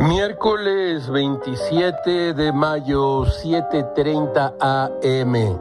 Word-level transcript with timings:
lunes 0.00 1.10
27 1.10 2.32
de 2.32 2.52
mayo, 2.52 3.24
7:30 3.24 4.54
AM. 4.60 5.58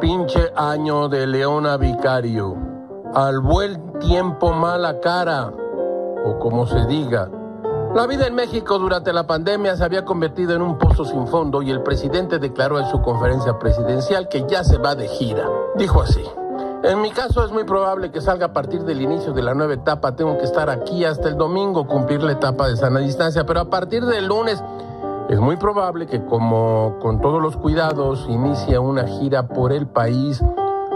Pinche 0.00 0.52
año 0.56 1.08
de 1.08 1.26
Leona 1.26 1.76
Vicario. 1.76 2.56
Al 3.14 3.40
buen 3.40 3.98
tiempo 4.00 4.52
mala 4.52 4.98
cara, 4.98 5.52
o 6.24 6.38
como 6.40 6.66
se 6.66 6.84
diga. 6.86 7.30
La 7.94 8.06
vida 8.06 8.26
en 8.26 8.34
México 8.34 8.78
durante 8.78 9.12
la 9.12 9.26
pandemia 9.26 9.76
se 9.76 9.84
había 9.84 10.04
convertido 10.04 10.54
en 10.54 10.62
un 10.62 10.78
pozo 10.78 11.04
sin 11.04 11.26
fondo 11.28 11.62
y 11.62 11.70
el 11.70 11.82
presidente 11.82 12.38
declaró 12.38 12.80
en 12.80 12.86
su 12.86 13.00
conferencia 13.00 13.58
presidencial 13.58 14.28
que 14.28 14.44
ya 14.48 14.64
se 14.64 14.78
va 14.78 14.96
de 14.96 15.06
gira. 15.08 15.48
Dijo 15.76 16.02
así. 16.02 16.24
En 16.86 17.00
mi 17.00 17.10
caso 17.10 17.44
es 17.44 17.50
muy 17.50 17.64
probable 17.64 18.12
que 18.12 18.20
salga 18.20 18.46
a 18.46 18.52
partir 18.52 18.84
del 18.84 19.02
inicio 19.02 19.32
de 19.32 19.42
la 19.42 19.54
nueva 19.54 19.74
etapa. 19.74 20.14
Tengo 20.14 20.38
que 20.38 20.44
estar 20.44 20.70
aquí 20.70 21.04
hasta 21.04 21.28
el 21.28 21.36
domingo, 21.36 21.88
cumplir 21.88 22.22
la 22.22 22.30
etapa 22.30 22.68
de 22.68 22.76
sana 22.76 23.00
distancia, 23.00 23.44
pero 23.44 23.58
a 23.58 23.64
partir 23.64 24.04
del 24.06 24.26
lunes 24.26 24.62
es 25.28 25.40
muy 25.40 25.56
probable 25.56 26.06
que 26.06 26.24
como 26.24 26.96
con 27.00 27.20
todos 27.20 27.42
los 27.42 27.56
cuidados 27.56 28.24
inicie 28.28 28.78
una 28.78 29.04
gira 29.04 29.48
por 29.48 29.72
el 29.72 29.88
país, 29.88 30.40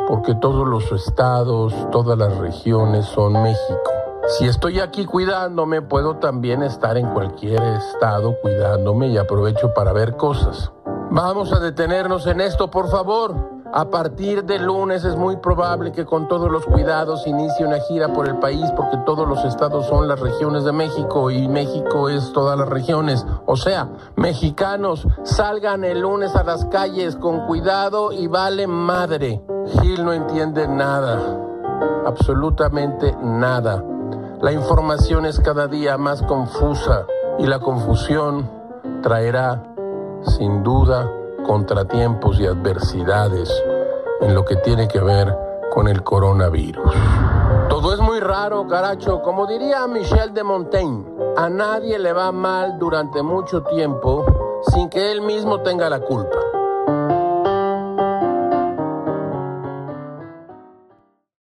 porque 0.07 0.37
todos 0.37 0.65
los 0.69 0.93
estados, 0.93 1.75
todas 1.91 2.17
las 2.17 2.39
regiones 2.39 3.07
son 3.07 3.43
México. 3.43 3.91
Si 4.39 4.47
estoy 4.47 4.79
aquí 4.79 5.07
cuidándome, 5.07 5.83
puedo 5.83 6.19
también 6.19 6.63
estar 6.63 6.97
en 6.99 7.13
cualquier 7.13 7.61
estado 7.65 8.37
cuidándome 8.41 9.09
y 9.09 9.19
aprovecho 9.19 9.75
para 9.75 9.93
ver 9.93 10.17
cosas. 10.17 10.71
Vamos 11.11 11.53
a 11.53 11.59
detenernos 11.59 12.29
en 12.29 12.41
esto, 12.41 12.71
por 12.71 12.89
favor. 12.89 13.60
A 13.73 13.89
partir 13.89 14.45
de 14.45 14.59
lunes 14.59 15.05
es 15.05 15.15
muy 15.15 15.37
probable 15.37 15.93
que 15.93 16.05
con 16.05 16.27
todos 16.27 16.51
los 16.51 16.67
cuidados 16.67 17.25
inicie 17.29 17.65
una 17.65 17.79
gira 17.79 18.13
por 18.13 18.27
el 18.27 18.37
país 18.41 18.65
porque 18.77 18.97
todos 19.07 19.29
los 19.29 19.45
estados 19.45 19.87
son 19.87 20.09
las 20.09 20.19
regiones 20.19 20.65
de 20.65 20.73
México 20.73 21.31
y 21.31 21.47
México 21.47 22.09
es 22.09 22.33
todas 22.33 22.59
las 22.59 22.69
regiones. 22.69 23.25
O 23.47 23.55
sea, 23.57 23.89
mexicanos, 24.17 25.07
salgan 25.23 25.85
el 25.85 26.01
lunes 26.01 26.35
a 26.35 26.43
las 26.43 26.65
calles 26.65 27.15
con 27.15 27.47
cuidado 27.47 28.11
y 28.11 28.27
vale 28.27 28.67
madre. 28.67 29.41
Gil 29.81 30.05
no 30.05 30.13
entiende 30.15 30.67
nada, 30.67 31.39
absolutamente 32.07 33.17
nada. 33.23 33.85
La 34.43 34.51
información 34.51 35.27
es 35.27 35.39
cada 35.39 35.69
día 35.69 35.97
más 35.97 36.23
confusa 36.23 37.07
y 37.39 37.47
la 37.47 37.61
confusión 37.61 38.51
traerá, 39.01 39.63
sin 40.25 40.65
duda, 40.65 41.09
contratiempos 41.47 42.39
y 42.41 42.47
adversidades 42.47 43.51
en 44.21 44.35
lo 44.35 44.45
que 44.45 44.57
tiene 44.57 44.89
que 44.89 45.01
ver 45.01 45.37
con 45.71 45.89
el 45.89 46.03
coronavirus. 46.03 46.93
Todo 47.69 47.95
es 47.95 48.01
muy 48.01 48.21
raro, 48.21 48.67
caracho. 48.67 49.23
Como 49.23 49.47
diría 49.47 49.87
Michel 49.87 50.35
de 50.35 50.43
Montaigne, 50.43 51.05
a 51.37 51.49
nadie 51.49 51.99
le 51.99 52.13
va 52.13 52.33
mal 52.33 52.79
durante 52.79 53.23
mucho 53.23 53.63
tiempo 53.63 54.25
sin 54.63 54.91
que 54.91 55.13
él 55.13 55.23
mismo 55.23 55.61
tenga 55.61 55.89
la 55.89 56.01
culpa. 56.01 56.40